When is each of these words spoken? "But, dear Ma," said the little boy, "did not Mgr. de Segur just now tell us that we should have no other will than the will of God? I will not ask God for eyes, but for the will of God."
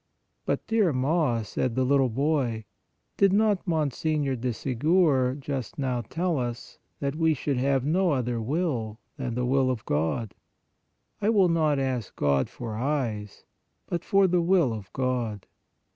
"But, 0.47 0.65
dear 0.65 0.91
Ma," 0.93 1.43
said 1.43 1.75
the 1.75 1.83
little 1.83 2.09
boy, 2.09 2.65
"did 3.17 3.31
not 3.31 3.65
Mgr. 3.67 4.41
de 4.41 4.49
Segur 4.51 5.39
just 5.39 5.77
now 5.77 6.01
tell 6.01 6.39
us 6.39 6.79
that 6.99 7.15
we 7.15 7.35
should 7.35 7.57
have 7.57 7.85
no 7.85 8.09
other 8.09 8.41
will 8.41 8.97
than 9.17 9.35
the 9.35 9.45
will 9.45 9.69
of 9.69 9.85
God? 9.85 10.33
I 11.21 11.29
will 11.29 11.49
not 11.49 11.77
ask 11.77 12.15
God 12.15 12.49
for 12.49 12.73
eyes, 12.75 13.45
but 13.85 14.03
for 14.03 14.25
the 14.25 14.41
will 14.41 14.73
of 14.73 14.91
God." 14.91 15.45